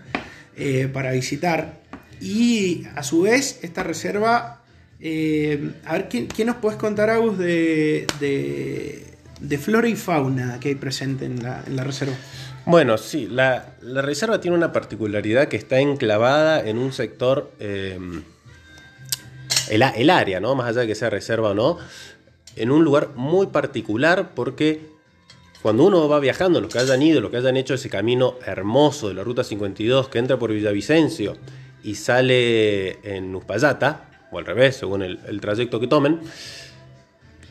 eh, 0.57 0.89
para 0.93 1.13
visitar. 1.13 1.81
Y 2.21 2.85
a 2.95 3.03
su 3.03 3.23
vez, 3.23 3.61
esta 3.63 3.83
reserva 3.83 4.59
eh, 5.01 5.73
a 5.85 5.93
ver, 5.95 6.09
¿qué, 6.09 6.45
nos 6.45 6.57
puedes 6.57 6.79
contar, 6.79 7.11
Agus, 7.11 7.39
de, 7.39 8.07
de, 8.21 9.59
flora 9.59 9.89
y 9.89 9.95
fauna 9.95 10.59
que 10.61 10.71
hay 10.71 10.75
presente 10.75 11.25
en 11.25 11.43
la, 11.43 11.85
reserva? 11.85 12.15
Bueno, 12.67 12.99
sí, 12.99 13.29
la, 13.31 13.75
reserva 13.81 14.41
tiene 14.41 14.57
una 14.57 14.73
particularidad 14.73 15.49
que 15.49 15.57
está 15.57 15.79
enclavada 15.79 16.67
en 16.67 16.79
un 16.79 16.93
sector, 16.93 17.53
eh, 17.61 17.99
el, 19.71 20.11
área, 20.11 20.41
¿no? 20.41 20.55
Más 20.55 20.69
allá 20.69 20.83
de 20.83 20.87
que 20.87 20.95
sea 20.95 21.11
reserva 21.11 21.51
o 21.51 21.55
no, 21.55 21.79
en 22.57 22.71
un 22.71 22.85
lugar 22.85 23.11
muy 23.15 23.49
particular 23.49 24.33
porque 24.35 24.81
cuando 25.63 25.85
uno 25.85 26.09
va 26.09 26.21
viajando, 26.21 26.61
los 26.61 26.73
que 26.73 26.79
hayan 26.79 27.03
ido, 27.03 27.21
los 27.21 27.31
que 27.31 27.39
hayan 27.39 27.57
hecho 27.57 27.75
ese 27.75 27.91
camino 27.91 28.35
hermoso 28.47 29.09
de 29.09 29.15
la 29.15 29.25
Ruta 29.25 29.43
52 29.45 30.09
que 30.09 30.19
entra 30.19 30.39
por 30.39 30.53
Villavicencio 30.53 31.37
y 31.83 31.95
sale 31.97 32.99
en 33.03 33.35
Uspallata, 33.35 34.09
o 34.31 34.39
al 34.39 34.45
revés, 34.45 34.77
según 34.77 35.03
el, 35.03 35.41
trayecto 35.41 35.81
que 35.81 35.87
tomen, 35.87 36.21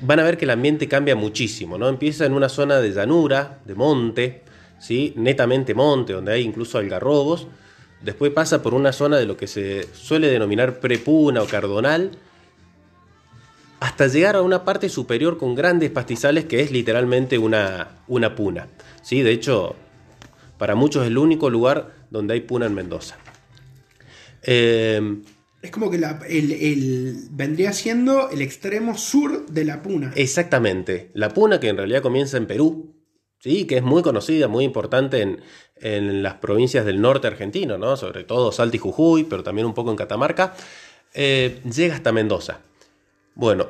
van 0.02 0.20
a 0.20 0.24
ver 0.24 0.38
que 0.38 0.46
el 0.46 0.52
ambiente 0.52 0.88
cambia 0.88 1.16
muchísimo, 1.16 1.78
¿no? 1.78 1.90
Empieza 1.90 2.26
en 2.26 2.34
una 2.34 2.50
zona 2.50 2.80
de 2.80 2.92
llanura, 2.92 3.60
de 3.66 3.76
monte, 3.76 4.44
¿sí? 4.80 5.14
netamente 5.16 5.74
monte, 5.74 6.14
donde 6.14 6.34
hay 6.34 6.44
incluso 6.44 6.78
algarrobos, 6.78 7.48
después 8.02 8.32
pasa 8.32 8.62
por 8.62 8.74
una 8.74 8.92
zona 8.92 9.18
de 9.18 9.26
lo 9.26 9.38
que 9.38 9.48
se 9.48 9.88
suele 9.94 10.28
denominar 10.28 10.80
prepuna 10.80 11.42
o 11.42 11.48
cardonal, 11.48 12.12
hasta 13.80 14.08
llegar 14.08 14.36
a 14.36 14.42
una 14.42 14.64
parte 14.64 14.90
superior 14.90 15.38
con 15.38 15.56
grandes 15.56 15.92
pastizales 15.92 16.46
que 16.46 16.62
es 16.62 16.72
literalmente 16.72 17.38
una, 17.38 18.00
una 18.08 18.36
puna. 18.36 18.68
¿sí? 19.04 19.22
De 19.22 19.32
hecho, 19.32 19.76
para 20.58 20.76
muchos 20.76 21.04
es 21.04 21.08
el 21.10 21.18
único 21.18 21.50
lugar 21.50 21.94
donde 22.10 22.34
hay 22.34 22.42
puna 22.42 22.66
en 22.66 22.74
Mendoza. 22.74 23.18
Eh, 24.44 25.20
es 25.62 25.72
como 25.72 25.90
que 25.90 25.98
el, 25.98 27.28
vendría 27.32 27.74
siendo 27.74 28.30
el 28.30 28.42
extremo 28.42 28.98
sur 28.98 29.48
de 29.48 29.66
la 29.66 29.82
Puna. 29.82 30.14
Exactamente. 30.16 31.10
La 31.14 31.34
Puna, 31.34 31.60
que 31.60 31.70
en 31.70 31.78
realidad 31.78 32.02
comienza 32.02 32.38
en 32.38 32.46
Perú, 32.46 32.94
¿sí? 33.40 33.66
que 33.66 33.78
es 33.78 33.84
muy 33.84 34.02
conocida, 34.02 34.48
muy 34.48 34.64
importante 34.64 35.22
en, 35.22 36.24
las 36.24 36.36
provincias 36.36 36.86
del 36.86 37.00
norte 37.00 37.28
argentino, 37.28 37.78
¿no? 37.78 37.98
sobre 37.98 38.24
todo 38.24 38.52
Salta 38.52 38.78
y 38.78 38.80
Jujuy, 38.80 39.26
pero 39.26 39.44
también 39.44 39.68
un 39.68 39.76
poco 39.76 39.92
en 39.92 39.96
Catamarca, 39.96 40.56
eh, 41.14 41.62
llega 41.72 41.94
hasta 41.94 42.12
Mendoza. 42.12 42.62
Bueno, 43.36 43.68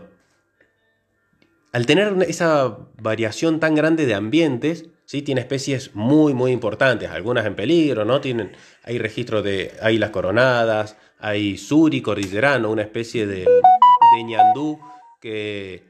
al 1.74 1.86
tener 1.86 2.16
esa 2.28 2.78
variación 3.02 3.60
tan 3.60 3.76
grande 3.76 4.06
de 4.06 4.16
ambientes, 4.16 4.86
¿sí? 5.06 5.22
tiene 5.22 5.42
especies 5.42 5.96
muy, 5.96 6.34
muy 6.34 6.52
importantes, 6.52 7.10
algunas 7.10 7.46
en 7.46 7.56
peligro, 7.56 8.06
¿no? 8.06 8.22
Tienen, 8.22 8.56
hay 8.84 8.98
registros 8.98 9.44
de 9.44 9.74
águilas 9.82 10.12
coronadas, 10.12 10.96
hay 11.20 11.58
suri 11.58 12.02
cordillerano, 12.02 12.72
una 12.72 12.84
especie 12.84 13.28
de, 13.28 13.40
de 13.42 14.24
ñandú 14.24 14.80
que, 15.20 15.84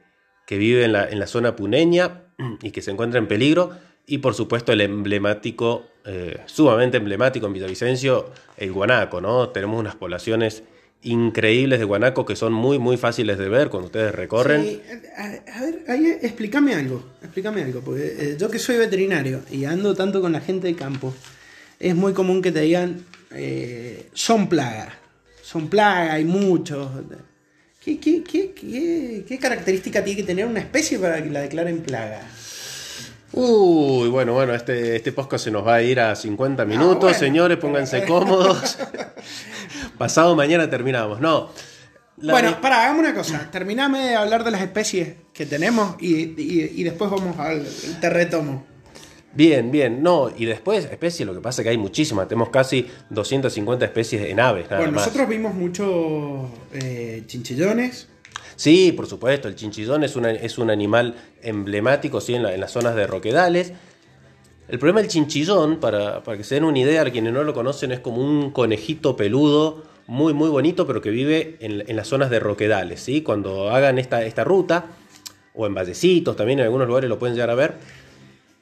vive 0.50 0.86
en 0.86 1.20
la, 1.20 1.28
zona 1.28 1.56
puneña 1.56 2.24
y 2.62 2.72
que 2.72 2.82
se 2.82 2.92
encuentra 2.92 3.20
en 3.20 3.28
peligro. 3.28 3.72
Y 4.06 4.20
por 4.20 4.34
supuesto 4.34 4.72
el 4.72 4.82
emblemático, 4.82 5.88
eh, 6.06 6.40
sumamente 6.46 6.98
emblemático 6.98 7.48
en 7.48 7.54
Villavicencio, 7.54 8.32
el 8.56 8.72
guanaco, 8.72 9.20
¿no? 9.20 9.50
Tenemos 9.50 9.80
unas 9.80 9.96
poblaciones 9.96 10.64
increíbles 11.04 11.80
de 11.80 11.86
guanaco 11.86 12.26
que 12.26 12.36
son 12.36 12.54
muy 12.54 12.80
muy 12.80 12.98
fáciles 12.98 13.38
de 13.38 13.50
ver 13.50 13.70
cuando 13.70 13.88
ustedes 13.88 14.16
recorren. 14.16 14.82
A, 15.18 15.62
ver, 15.62 15.84
ahí 15.90 16.08
explícame 16.22 16.74
algo, 16.74 17.04
explícame 17.22 17.64
algo, 17.64 17.82
porque 17.82 18.16
eh, 18.18 18.38
yo 18.40 18.50
que 18.50 18.60
soy 18.60 18.78
veterinario 18.78 19.42
y 19.52 19.66
ando 19.66 19.94
tanto 19.94 20.22
con 20.22 20.32
la 20.32 20.40
gente 20.40 20.68
de 20.68 20.76
campo, 20.76 21.14
es 21.80 21.94
muy 21.94 22.14
común 22.14 22.42
que 22.42 22.52
te 22.52 22.62
digan 22.62 23.06
eh, 23.32 24.10
son 24.14 24.48
plagas 24.48 24.94
son 25.48 25.70
plagas, 25.70 26.12
hay 26.12 26.26
muchos. 26.26 26.90
¿Qué, 27.96 28.22
qué, 28.22 29.40
característica 29.40 30.04
tiene 30.04 30.20
que 30.20 30.28
tener 30.28 30.46
una 30.46 30.60
especie 30.60 31.00
para 31.00 31.24
que 31.24 31.30
la 31.30 31.40
declaren 31.40 31.80
plaga? 31.80 32.20
Uy, 33.32 34.10
bueno, 34.10 34.34
bueno, 34.34 34.54
este, 34.54 34.98
este 34.98 35.14
podcast 35.14 35.46
se 35.46 35.52
nos 35.52 35.66
va 35.66 35.76
a 35.76 35.82
ir 35.82 36.02
a 36.02 36.14
50 36.14 36.66
minutos, 36.66 37.16
señores, 37.16 37.58
pónganse 37.58 38.04
cómodos. 38.04 38.78
Pasado 39.98 40.36
mañana 40.36 40.70
terminamos. 40.70 41.22
No. 41.22 41.50
Bueno, 42.18 42.60
para, 42.60 42.84
hagamos 42.84 43.00
una 43.00 43.14
cosa. 43.14 43.48
Terminame 43.52 44.00
de 44.00 44.16
hablar 44.16 44.44
de 44.44 44.52
las 44.52 44.62
especies 44.62 45.16
que 45.32 45.46
tenemos 45.46 45.96
y, 46.02 46.84
después 46.84 47.10
vamos 47.10 47.40
al 47.40 47.66
te 48.02 48.10
retomo. 48.10 48.66
Bien, 49.34 49.70
bien. 49.72 50.02
No, 50.02 50.32
y 50.36 50.46
después, 50.46 50.86
especies, 50.86 51.28
lo 51.28 51.34
que 51.34 51.42
pasa 51.42 51.62
es 51.62 51.64
que 51.64 51.70
hay 51.70 51.78
muchísimas. 51.78 52.28
Tenemos 52.28 52.50
casi 52.50 52.88
250 53.10 53.86
especies 53.86 54.24
en 54.24 54.40
aves. 54.40 54.68
bueno, 54.70 54.92
nosotros 54.94 55.28
vimos 55.30 55.54
muchos 55.54 56.50
eh, 56.74 57.24
chinchillones. 57.28 58.08
Sí, 58.56 58.92
por 58.92 59.06
supuesto. 59.06 59.48
El 59.48 59.56
chinchillón 59.56 60.04
es, 60.04 60.16
es 60.16 60.58
un 60.58 60.70
animal 60.72 61.16
emblemático 61.44 62.20
¿sí? 62.20 62.34
en, 62.34 62.60
las 62.60 62.72
zonas 62.72 62.96
de 62.96 63.06
roquedales. 63.06 63.74
El 64.68 64.80
problema 64.80 65.02
del 65.02 65.10
chinchillón, 65.10 65.80
para, 65.80 66.24
para 66.24 66.38
que 66.38 66.44
se 66.44 66.56
den 66.56 66.64
una 66.66 66.80
idea, 66.80 67.04
a 67.04 67.12
quienes 67.12 67.32
no 67.32 67.44
lo 67.44 67.54
conocen, 67.54 67.92
es 67.92 68.00
como 68.00 68.22
un 68.22 68.52
conejito 68.52 69.16
peludo, 69.16 69.84
muy, 70.08 70.34
muy 70.34 70.50
bonito, 70.50 70.88
pero 70.88 71.02
que 71.02 71.12
vive 71.12 71.58
en, 71.60 71.96
las 71.96 72.08
zonas 72.08 72.30
de 72.30 72.40
roquedales. 72.40 73.02
¿sí? 73.02 73.22
Cuando 73.22 73.70
hagan 73.70 74.00
esta, 74.00 74.26
esta 74.26 74.44
ruta 74.44 74.88
o 75.54 75.68
en 75.68 75.76
vallecitos, 75.76 76.36
también 76.36 76.60
en 76.60 76.66
algunos 76.66 76.88
lugares 76.88 77.10
lo 77.10 77.20
pueden 77.20 77.36
llegar 77.36 77.50
a 77.50 77.56
ver, 77.56 77.76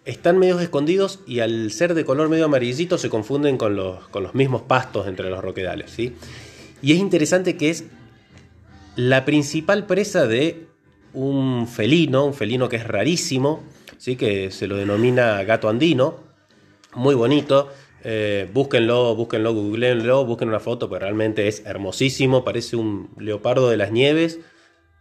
están 0.06 0.38
medios 0.38 0.62
escondidos 0.62 1.20
y 1.26 1.40
al 1.40 1.72
ser 1.72 1.96
de 1.96 2.06
color 2.06 2.30
medio 2.30 2.46
amarillito 2.46 2.98
se 2.98 3.10
confunden 3.10 3.58
con 3.58 3.76
los, 3.76 4.08
con 4.10 4.24
los 4.24 4.36
mismos 4.36 4.62
pastos 4.62 5.08
entre 5.08 5.30
los 5.30 5.44
roquedales. 5.44 5.92
¿sí? 5.92 6.14
Y 6.82 6.94
es 6.94 7.00
interesante 7.00 7.58
que 7.58 7.72
es 7.72 7.86
la 8.96 9.26
principal 9.26 9.88
presa 9.88 10.28
de 10.28 10.68
un 11.14 11.68
felino, 11.68 12.26
un 12.26 12.34
felino 12.34 12.70
que 12.70 12.76
es 12.76 12.88
rarísimo, 12.88 13.64
¿sí? 13.98 14.16
que 14.16 14.52
se 14.52 14.68
lo 14.68 14.76
denomina 14.78 15.44
gato 15.44 15.70
andino, 15.70 16.24
muy 16.94 17.16
bonito. 17.16 17.70
Eh, 18.08 18.48
búsquenlo, 18.54 19.16
búsquenlo, 19.16 19.54
googleenlo, 19.54 20.26
busquen 20.26 20.50
una 20.50 20.60
foto, 20.60 20.88
porque 20.88 21.04
realmente 21.04 21.48
es 21.48 21.66
hermosísimo, 21.66 22.44
parece 22.44 22.76
un 22.76 23.10
leopardo 23.18 23.68
de 23.68 23.78
las 23.78 23.92
nieves. 23.92 24.40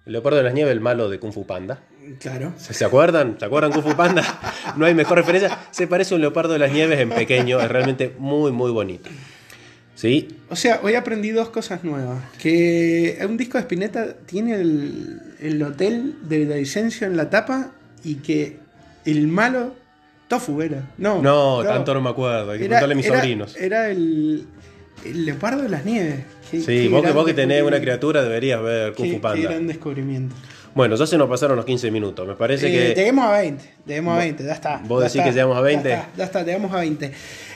Leopardo 0.06 0.38
de 0.38 0.44
las 0.44 0.54
nieves, 0.54 0.73
el 0.73 0.80
malo 0.80 1.11
de 1.11 1.18
Kung 1.18 1.32
Fu 1.32 1.46
Panda. 1.46 1.82
Claro. 2.20 2.52
¿Se, 2.58 2.84
acuerdan? 2.84 3.37
¿Se 3.38 3.44
acuerdan 3.44 3.73
Kung 3.73 3.82
Fu 3.82 3.96
Panda? 3.96 4.23
No 4.76 4.87
hay 4.87 4.94
mejor 4.94 5.18
referencia. 5.18 5.58
Se 5.70 5.87
parece 5.87 6.14
a 6.14 6.16
un 6.16 6.20
leopardo 6.20 6.52
de 6.52 6.58
las 6.58 6.73
nieves 6.73 6.99
en 7.00 7.11
pequeño, 7.11 7.61
es 7.61 7.68
realmente 7.68 8.12
muy, 8.18 8.50
muy 8.52 8.70
bonito. 8.73 9.08
¿Sí? 9.94 10.28
O 10.50 10.56
sea, 10.56 10.80
hoy 10.82 10.94
aprendí 10.96 11.30
dos 11.30 11.50
cosas 11.50 11.84
nuevas. 11.84 12.18
Que 12.38 13.18
un 13.28 13.37
disco 13.37 13.58
de 13.58 13.62
Spinetta 13.62 14.14
tiene 14.26 14.54
el, 14.56 15.20
el 15.40 15.62
hotel 15.62 16.16
de 16.23 16.38
Villavicencio 16.40 17.06
en 17.06 17.16
la 17.16 17.30
tapa 17.30 17.70
y 18.02 18.16
que 18.16 18.58
el 19.04 19.28
malo 19.28 19.75
Tofu 20.26 20.61
era. 20.62 20.90
No, 20.99 21.23
No, 21.23 21.61
claro. 21.62 21.76
tanto 21.76 21.94
no 21.94 22.00
me 22.00 22.11
acuerdo, 22.11 22.50
hay 22.50 22.58
que 22.58 22.64
Era- 22.64 22.80
preguntarle 22.80 22.92
a 22.94 22.96
mis 22.96 23.06
era- 23.06 23.16
sobrinos. 23.20 23.56
Era 23.56 23.90
el, 23.90 24.46
el 25.04 25.26
leopardo 25.26 25.62
de 25.62 25.68
las 25.68 25.84
nieves. 25.84 26.25
Qué- 26.50 26.61
Sí, 26.61 26.64
qué 26.66 26.88
vos 26.88 27.02
que, 27.04 27.12
vos 27.12 27.25
que 27.26 27.34
tenés 27.34 27.62
una 27.62 27.80
criatura 27.80 28.23
deberías 28.23 28.61
ver 28.62 28.94
Kung 28.94 29.06
Qué, 29.06 29.11
Fu 29.12 29.16
qué 29.18 29.23
Panda. 29.23 29.49
gran 29.50 29.66
descubrimiento. 29.68 30.34
Bueno, 30.74 30.96
ya 30.96 31.06
se 31.06 31.16
nos 31.16 31.28
pasaron 31.28 31.56
los 31.56 31.64
15 31.64 31.90
minutos. 31.90 32.26
Me 32.26 32.34
parece 32.34 32.66
Eh, 32.68 32.88
que. 32.94 32.94
Lleguemos 33.00 33.24
a 33.26 33.32
20, 33.38 33.64
lleguemos 33.86 34.14
a 34.14 34.18
20, 34.18 34.44
ya 34.44 34.52
está. 34.52 34.80
vos 34.84 35.00
ya 35.00 35.04
decís 35.04 35.14
está, 35.20 35.24
que 35.24 35.32
llegamos 35.32 35.56
a 35.56 35.60
20. 35.60 35.88
Ya 35.88 35.94
está, 35.96 36.10
ya 36.16 36.24
está, 36.24 36.42
llegamos 36.42 36.72
a 36.72 36.76
20. 36.78 37.12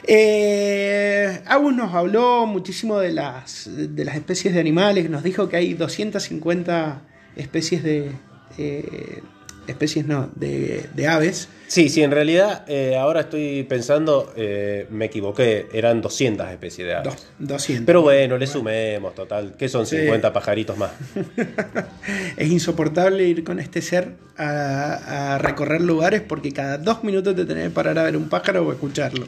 Eh, 0.06 1.40
Agus 1.46 1.74
nos 1.74 1.94
habló 1.94 2.46
muchísimo 2.46 2.98
de 2.98 3.12
las, 3.12 3.68
de 3.70 4.04
las 4.04 4.14
especies 4.16 4.54
de 4.54 4.60
animales, 4.60 5.10
nos 5.10 5.22
dijo 5.22 5.48
que 5.48 5.56
hay 5.56 5.74
250 5.74 7.02
especies 7.36 7.82
de... 7.82 8.12
eh, 8.56 9.22
especies 9.68 10.06
no, 10.06 10.30
de, 10.34 10.86
de 10.94 11.06
aves. 11.06 11.48
Sí, 11.68 11.88
sí, 11.90 12.02
en 12.02 12.10
realidad 12.10 12.64
eh, 12.66 12.96
ahora 12.96 13.20
estoy 13.20 13.62
pensando, 13.64 14.32
eh, 14.36 14.86
me 14.90 15.04
equivoqué, 15.06 15.66
eran 15.72 16.00
200 16.00 16.48
especies 16.50 16.88
de 16.88 16.94
aves. 16.94 17.04
Dos- 17.14 17.26
200. 17.38 17.84
Pero 17.86 18.02
bueno, 18.02 18.38
le 18.38 18.46
sumemos, 18.46 19.14
total, 19.14 19.54
que 19.56 19.68
son 19.68 19.86
Sí. 19.86 19.98
50 19.98 20.32
pajaritos 20.32 20.76
más. 20.78 20.92
Es 22.36 22.48
insoportable 22.50 23.24
ir 23.24 23.44
con 23.44 23.58
este 23.60 23.82
ser 23.82 24.12
a, 24.36 25.34
a 25.34 25.38
recorrer 25.38 25.80
lugares 25.80 26.22
porque 26.26 26.52
cada 26.52 26.78
dos 26.78 27.04
minutos 27.04 27.34
te 27.36 27.44
tenés 27.44 27.64
que 27.64 27.70
parar 27.70 27.98
a 27.98 28.04
ver 28.04 28.16
un 28.16 28.28
pájaro 28.28 28.66
o 28.66 28.72
escucharlo. 28.72 29.26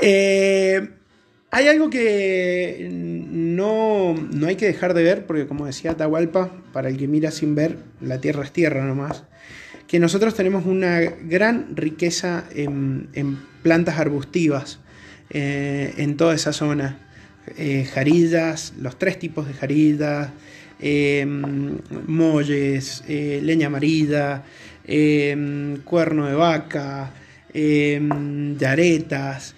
Eh, 0.00 0.88
hay 1.50 1.66
algo 1.68 1.90
que 1.90 2.88
no, 2.90 4.14
no 4.14 4.46
hay 4.46 4.54
que 4.56 4.66
dejar 4.66 4.94
de 4.94 5.02
ver, 5.02 5.26
porque 5.26 5.46
como 5.46 5.66
decía 5.66 5.90
Atahualpa, 5.92 6.50
para 6.72 6.88
el 6.88 6.96
que 6.96 7.08
mira 7.08 7.30
sin 7.32 7.54
ver, 7.56 7.76
la 8.00 8.20
tierra 8.20 8.44
es 8.44 8.52
tierra 8.52 8.84
nomás, 8.84 9.24
que 9.90 9.98
nosotros 9.98 10.34
tenemos 10.36 10.66
una 10.66 11.00
gran 11.00 11.74
riqueza 11.74 12.44
en, 12.54 13.08
plantas 13.64 13.98
arbustivas 13.98 14.78
eh, 15.30 15.94
en 15.96 16.16
toda 16.16 16.36
esa 16.36 16.52
zona. 16.52 16.96
Eh, 17.58 17.90
jarillas, 17.92 18.72
los 18.80 19.00
tres 19.00 19.18
tipos 19.18 19.48
de 19.48 19.54
jarillas, 19.54 20.28
eh, 20.78 21.26
molles, 21.26 23.02
eh, 23.08 23.40
leña 23.42 23.66
amarilla, 23.66 24.44
eh, 24.84 25.76
cuerno 25.82 26.26
de 26.26 26.34
vaca, 26.34 27.12
yaretas, 27.52 29.56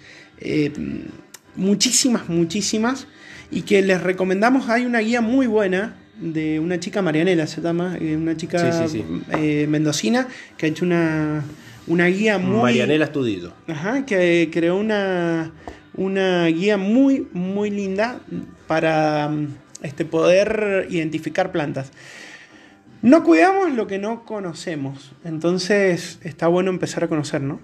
muchísimas, 1.55 2.27
muchísimas, 2.27 3.05
y 3.51 3.61
que 3.61 3.83
les 3.83 4.01
recomendamos, 4.01 4.67
hay 4.67 4.87
una 4.87 4.97
guía 4.97 5.21
muy 5.21 5.45
buena 5.45 5.93
de 6.19 6.59
una 6.59 6.79
chica 6.79 7.01
Marianela, 7.01 7.47
se 7.47 7.61
llama, 7.61 7.97
eh, 7.99 8.15
una 8.15 8.37
chica 8.37 8.71
Sí, 8.71 8.87
sí, 8.87 8.97
sí. 8.99 9.21
eh, 9.37 9.65
mendocina, 9.67 10.27
que 10.57 10.65
ha 10.65 10.69
hecho 10.69 10.85
una, 10.85 11.43
una 11.87 12.07
guía 12.07 12.37
muy... 12.37 12.61
Marianela 12.61 13.05
Estudillo. 13.05 13.53
Ajá, 13.67 14.05
que 14.05 14.49
creó 14.51 14.77
una, 14.77 15.51
una 15.95 16.45
guía 16.47 16.77
muy, 16.77 17.27
muy 17.33 17.69
linda 17.69 18.19
para 18.67 19.29
mm, 19.29 19.47
este, 19.81 20.05
poder 20.05 20.87
identificar 20.89 21.51
plantas. 21.51 21.91
No 23.01 23.23
cuidamos 23.23 23.73
lo 23.73 23.85
que 23.85 23.97
no 23.97 24.23
conocemos, 24.23 25.11
entonces 25.25 26.19
está 26.23 26.47
bueno 26.47 26.69
empezar 26.69 27.03
a 27.03 27.09
conocer, 27.09 27.41
¿no? 27.41 27.59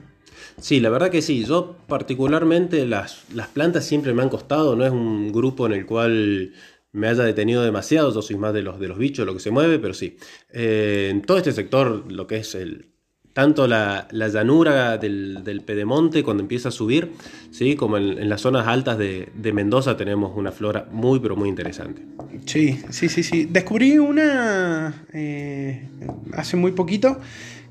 Sí, 0.60 0.82
la 0.82 0.90
verdad 0.90 1.10
que 1.10 1.22
sí. 1.22 1.46
Yo 1.46 1.78
particularmente 1.88 2.86
las, 2.86 3.24
las 3.34 3.48
plantas 3.48 3.86
siempre 3.86 4.14
me 4.14 4.22
han 4.22 4.28
costado. 4.28 4.76
No 4.76 4.86
es 4.86 4.92
un 4.92 5.32
grupo 5.32 5.66
en 5.68 5.72
el 5.72 5.86
cual 5.86 6.52
me 6.92 7.08
haya 7.08 7.24
detenido 7.24 7.64
demasiado. 7.64 8.14
Yo 8.14 8.22
soy 8.22 8.38
más 8.38 8.54
de 8.54 8.62
los, 8.62 8.80
de 8.80 8.88
los 8.88 8.98
bichos, 8.98 9.26
lo 9.26 9.34
que 9.34 9.40
se 9.40 9.52
mueve, 9.52 9.80
pero 9.80 9.94
sí. 9.94 10.18
Eh, 10.52 11.10
en 11.12 11.22
todo 11.22 11.38
este 11.38 11.52
sector, 11.52 12.12
lo 12.12 12.28
que 12.28 12.38
es 12.38 12.56
el 12.56 12.90
tanto 13.34 13.68
la, 13.68 14.08
la 14.12 14.28
llanura 14.28 14.98
del, 14.98 15.44
del 15.44 15.62
Pedemonte 15.62 16.24
cuando 16.24 16.44
empieza 16.44 16.70
a 16.70 16.72
subir, 16.72 17.12
¿sí? 17.52 17.76
como 17.76 17.98
en, 17.98 18.28
las 18.28 18.42
zonas 18.42 18.68
altas 18.68 18.98
de, 18.98 19.30
de 19.34 19.54
Mendoza 19.54 19.96
tenemos 19.96 20.36
una 20.36 20.52
flora 20.52 20.88
muy, 20.92 21.20
pero 21.20 21.36
muy 21.36 21.48
interesante. 21.48 22.02
Sí, 22.46 22.82
sí, 22.90 23.08
sí, 23.08 23.24
sí. 23.24 23.48
Descubrí 23.50 23.98
una 23.98 25.06
eh, 25.14 25.88
hace 26.34 26.58
muy 26.58 26.72
poquito 26.72 27.20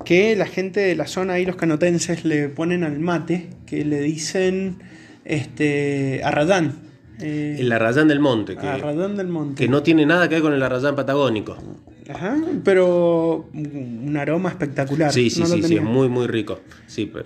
que 0.05 0.35
la 0.35 0.45
gente 0.45 0.79
de 0.79 0.95
la 0.95 1.07
zona 1.07 1.33
ahí, 1.33 1.45
los 1.45 1.57
canotenses, 1.57 2.25
le 2.25 2.49
ponen 2.49 2.83
al 2.83 2.99
mate, 2.99 3.49
que 3.67 3.83
le 3.85 4.01
dicen 4.01 4.77
este 5.25 6.21
arradán. 6.23 6.88
Eh, 7.21 7.57
El 7.59 7.71
arrayán 7.71 8.07
del 8.07 8.19
monte, 8.19 8.55
que, 8.55 8.67
arradán 8.67 9.17
del 9.17 9.27
monte. 9.27 9.55
que 9.63 9.69
no 9.69 9.83
tiene 9.83 10.05
nada 10.05 10.27
que 10.29 10.35
ver 10.35 10.41
con 10.41 10.53
el 10.53 10.63
arrayán 10.63 10.95
patagónico. 10.95 11.57
Ajá, 12.09 12.37
pero 12.63 13.49
un 13.53 14.15
aroma 14.17 14.49
espectacular. 14.49 15.11
Sí, 15.11 15.29
sí, 15.29 15.41
No 15.41 15.47
sí, 15.47 15.75
es 15.75 15.83
muy, 15.83 16.09
muy 16.09 16.27
rico. 16.27 16.59
Sí, 16.87 17.05
pero, 17.11 17.25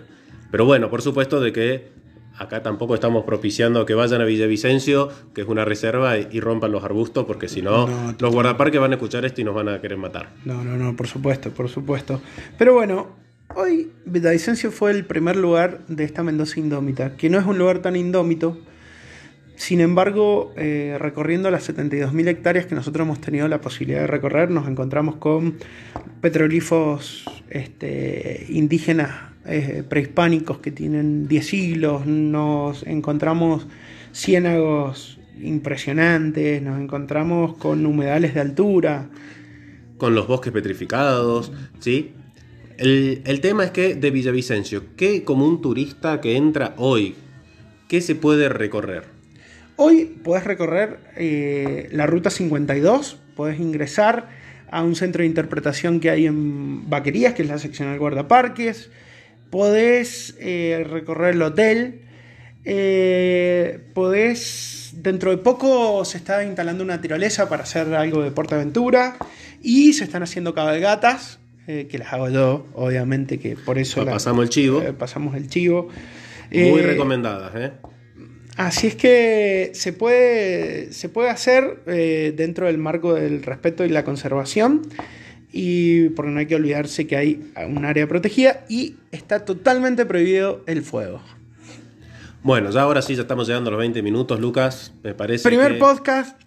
pero 0.52 0.66
bueno, 0.66 0.90
por 0.90 1.02
supuesto 1.02 1.40
de 1.40 1.54
que 1.54 1.94
acá 2.38 2.64
tampoco 2.64 2.96
estamos 2.96 3.24
propiciando 3.24 3.86
que 3.86 3.94
vayan 3.94 4.20
a 4.22 4.26
Villavicencio, 4.26 5.10
que 5.34 5.42
es 5.42 5.48
una 5.48 5.64
reserva, 5.64 6.18
y, 6.18 6.28
y 6.32 6.40
rompan 6.40 6.72
los 6.72 6.84
arbustos, 6.84 7.26
porque 7.26 7.48
si 7.48 7.62
no, 7.62 7.88
No, 7.88 8.16
los 8.20 8.34
guardaparques 8.34 8.82
van 8.82 8.92
a 8.92 8.96
escuchar 8.96 9.24
esto 9.26 9.40
y 9.42 9.44
nos 9.44 9.54
van 9.56 9.70
a 9.70 9.80
querer 9.80 9.98
matar. 9.98 10.32
No, 10.44 10.64
no, 10.64 10.76
no, 10.76 10.96
por 10.96 11.08
supuesto, 11.08 11.52
por 11.52 11.70
supuesto. 11.70 12.20
Pero 12.58 12.74
bueno, 12.74 13.10
hoy 13.56 13.92
Villavicencio 14.06 14.72
fue 14.72 14.92
el 14.92 15.06
primer 15.06 15.36
lugar 15.38 15.86
de 15.88 16.04
esta 16.04 16.24
Mendoza 16.24 16.60
indómita, 16.60 17.16
que 17.16 17.30
no 17.30 17.38
es 17.40 17.46
un 17.46 17.58
lugar 17.58 17.80
tan 17.80 17.96
indómito. 17.96 18.58
Sin 19.64 19.80
embargo, 19.80 20.52
eh, 20.58 20.98
recorriendo 21.00 21.50
las 21.50 21.70
72.000 21.70 22.28
hectáreas 22.28 22.66
que 22.66 22.76
nosotros 22.76 23.06
hemos 23.06 23.22
tenido 23.22 23.48
la 23.48 23.62
posibilidad 23.62 24.02
de 24.02 24.08
recorrer, 24.08 24.52
nos 24.52 24.68
encontramos 24.68 25.16
con 25.16 25.56
petroglifos 26.20 27.24
este, 27.50 28.46
indígenas 28.50 29.32
eh, 29.46 29.86
prehispánicos 29.88 30.58
que 30.58 30.72
tienen 30.72 31.30
10 31.30 31.48
siglos, 31.48 32.06
nos 32.06 32.84
encontramos 32.84 33.66
ciénagos 34.14 35.18
impresionantes, 35.42 36.62
nos 36.62 36.78
encontramos 36.78 37.56
con 37.56 37.86
humedales 37.86 38.34
de 38.34 38.42
altura, 38.42 39.10
Con 39.98 40.14
los 40.14 40.28
bosques 40.28 40.52
petrificados, 40.52 41.54
¿sí? 41.80 42.12
El, 42.78 43.22
el 43.26 43.40
tema 43.40 43.64
es 43.64 43.72
que 43.72 43.96
de 43.96 44.12
Villavicencio, 44.12 44.84
¿qué 44.98 45.24
como 45.24 45.48
un 45.48 45.62
turista 45.62 46.20
que 46.20 46.36
entra 46.36 46.76
hoy, 46.76 47.16
qué 47.88 48.02
se 48.02 48.16
puede 48.16 48.50
recorrer? 48.50 49.13
Hoy 49.76 50.06
podés 50.24 50.44
recorrer 50.44 51.00
eh, 51.16 51.90
la 51.92 52.06
ruta 52.06 52.30
52, 52.30 53.18
podés 53.36 53.60
ingresar 53.60 54.30
a 54.70 54.84
un 54.84 54.96
centro 54.96 55.22
de 55.22 55.28
interpretación 55.28 56.00
que 56.00 56.10
hay 56.10 56.26
en 56.28 56.90
Vaquerías, 56.90 57.34
que 57.34 57.42
es 57.44 57.48
la 57.48 57.58
seccional 57.58 57.98
guardaparques, 58.00 58.92
podés 59.50 60.36
eh, 60.40 60.86
recorrer 60.90 61.34
el 61.36 61.42
hotel, 61.42 62.02
eh, 62.66 63.80
podés, 63.94 64.92
dentro 64.98 65.32
de 65.32 65.38
poco 65.38 66.06
se 66.06 66.18
está 66.18 66.44
instalando 66.44 66.84
una 66.84 67.02
tirolesa 67.02 67.50
para 67.50 67.64
hacer 67.64 67.94
algo 67.94 68.22
de 68.24 68.32
Portaventura 68.32 69.18
y 69.62 69.94
se 69.94 70.04
están 70.06 70.24
haciendo 70.24 70.54
cabalgatas, 70.54 71.40
eh, 71.68 71.88
que 71.90 71.98
las 71.98 72.14
hago 72.14 72.30
yo, 72.30 72.68
obviamente 72.74 73.40
que 73.40 73.56
por 73.56 73.78
eso 73.80 74.04
las- 74.06 74.14
pasamos 74.16 74.44
el 74.44 74.50
chivo. 74.50 74.84
pasamos 74.98 75.36
el 75.36 75.48
chivo. 75.50 75.90
Muy 76.52 76.82
recomendadas, 76.82 77.52
¿eh? 77.56 77.72
Así 78.58 78.88
es 78.88 78.96
que 78.96 79.72
se 79.74 79.94
puede, 79.94 80.94
se 80.94 81.10
puede 81.10 81.30
hacer 81.30 81.80
eh, 81.88 82.34
dentro 82.36 82.68
del 82.68 82.78
marco 82.78 83.14
del 83.16 83.42
respeto 83.42 83.84
y 83.84 83.90
la 83.90 84.04
conservación. 84.04 84.82
Y 85.52 86.10
porque 86.10 86.32
no 86.32 86.40
hay 86.40 86.46
que 86.48 86.56
olvidarse 86.56 87.06
que 87.08 87.16
hay 87.16 87.52
un 87.68 87.86
área 87.86 88.08
protegida 88.08 88.66
y 88.70 88.96
está 89.12 89.46
totalmente 89.46 90.06
prohibido 90.06 90.64
el 90.66 90.82
fuego. 90.82 91.22
Bueno, 92.42 92.72
ya 92.72 92.82
ahora 92.82 93.02
sí, 93.02 93.16
ya 93.16 93.22
estamos 93.22 93.48
llegando 93.48 93.70
a 93.70 93.72
los 93.72 93.80
20 93.80 94.02
minutos, 94.02 94.40
Lucas. 94.40 94.94
Me 95.04 95.14
parece 95.14 95.48
Primer 95.48 95.74
que- 95.74 95.80
podcast, 95.80 96.40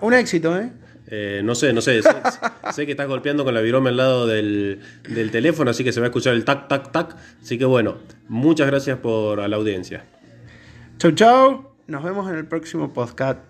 un 0.00 0.14
éxito, 0.14 0.58
¿eh? 0.58 0.70
Eh, 1.12 1.40
no 1.42 1.54
sé, 1.54 1.72
no 1.72 1.80
sé. 1.80 2.02
sé, 2.02 2.08
sé 2.72 2.84
que 2.86 2.92
estás 2.92 3.08
golpeando 3.08 3.44
con 3.44 3.52
la 3.54 3.60
virome 3.60 3.88
al 3.90 3.96
lado 3.96 4.26
del, 4.26 4.80
del 5.08 5.30
teléfono, 5.30 5.70
así 5.70 5.82
que 5.82 5.92
se 5.92 6.00
va 6.00 6.06
a 6.06 6.10
escuchar 6.10 6.34
el 6.34 6.44
tac, 6.44 6.68
tac, 6.68 6.92
tac. 6.92 7.16
Así 7.42 7.58
que 7.58 7.64
bueno, 7.64 7.96
muchas 8.28 8.66
gracias 8.68 8.98
por 8.98 9.40
a 9.40 9.48
la 9.48 9.56
audiencia. 9.56 10.04
Chau, 11.00 11.12
chau. 11.12 11.76
Nos 11.86 12.02
vemos 12.02 12.28
en 12.28 12.36
el 12.36 12.46
próximo 12.46 12.92
podcast. 12.92 13.49